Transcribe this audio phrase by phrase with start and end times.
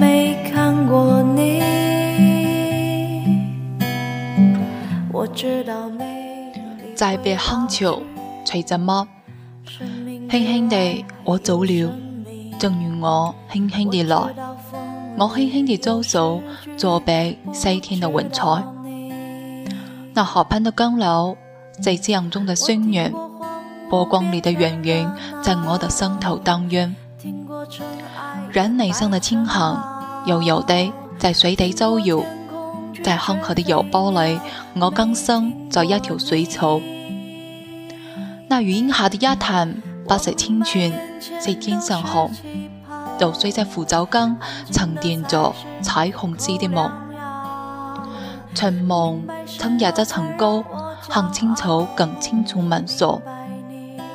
[0.00, 0.32] 你。
[5.14, 5.90] 我知道
[6.94, 8.00] 再别康桥，
[8.46, 9.06] 随怎摩。
[10.30, 11.92] 轻轻地我走了，
[12.58, 14.34] 正如我轻轻地来。
[15.18, 16.42] 我轻轻地招手，
[16.76, 18.64] 作别西天的云彩。
[20.14, 21.36] 那河畔的江柳，
[21.82, 23.10] 在夕阳中的新娘；
[23.90, 25.12] 波光里的艳影，
[25.42, 26.94] 在我的心头荡漾。
[28.52, 29.78] 软泥上的清荇，
[30.24, 32.22] 油油地在水底招摇。
[33.04, 34.40] 在康河的柔波里，
[34.80, 36.80] 我甘心做一条水草。
[38.48, 40.92] 那余荫下的一潭，不是清泉，
[41.40, 42.30] 在天上虹。
[43.18, 44.36] 流水在抚州间
[44.70, 46.90] 沉淀着彩虹似的梦。
[48.54, 50.62] 晨梦，春日则层高，
[51.08, 53.20] 行青草更青从闻锁。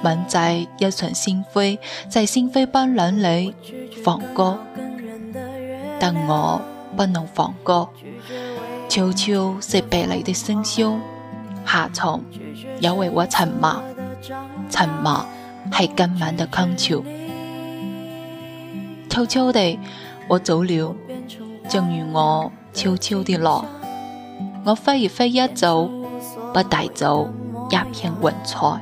[0.02, 3.54] 门在一串星辉，在星辉斑斓里
[4.04, 4.59] 放歌。
[6.00, 6.61] 但我
[6.95, 7.89] 不能放歌，
[8.88, 10.95] 悄悄是别离的笙箫。
[11.66, 12.23] 夏虫
[12.80, 13.82] 也为我沉默，
[14.70, 15.26] 沉默
[15.73, 17.02] 系今晚的康桥。
[19.18, 19.80] 悄悄地，
[20.28, 20.96] 我走了，
[21.68, 23.52] 正如我悄悄地来，
[24.64, 25.90] 我挥一挥一走，
[26.54, 27.28] 不带走
[27.68, 28.80] 一片云彩。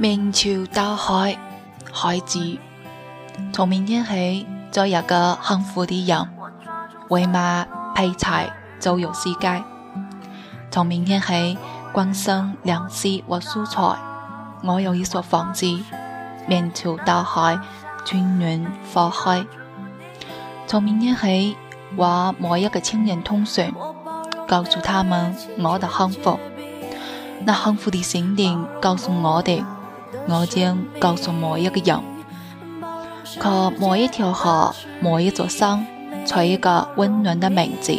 [0.00, 1.36] 面朝大海，
[1.92, 2.56] 海子。
[3.52, 6.26] 从明天起，做一个幸福的人，
[7.10, 9.62] 喂马、劈柴、周游世界。
[10.70, 11.58] 从明天起，
[11.92, 13.94] 关心粮食和蔬菜。
[14.64, 15.66] 我有一所房子，
[16.46, 17.60] 面朝大海，
[18.06, 19.44] 春暖花开。
[20.66, 21.54] 从明天起，
[21.96, 23.70] 我每一个亲人通讯，
[24.48, 26.40] 告诉他们我的幸福。
[27.44, 29.62] 那幸福的闪电告诉我的。
[30.28, 32.00] 我将告诉每一个人，
[33.24, 33.40] 去
[33.78, 35.86] 某一条河，某一座山，
[36.26, 37.94] 取一个温暖的名字。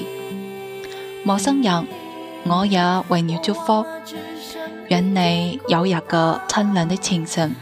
[1.23, 1.87] 陌生人，
[2.45, 3.85] 我也为你祝福：
[4.89, 7.53] 愿你有一个灿烂的前程，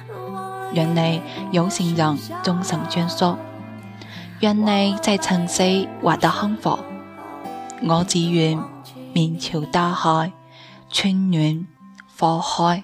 [0.74, 1.22] 愿你
[1.52, 3.36] 有情人终成眷属，
[4.40, 6.78] 愿你在城市活得幸福。
[7.88, 8.60] 我只愿
[9.14, 10.32] 面朝大海，
[10.90, 11.68] 春暖
[12.18, 12.84] 花开。